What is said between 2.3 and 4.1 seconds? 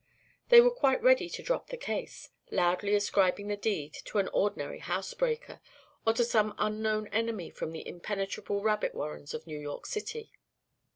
loudly ascribing the deed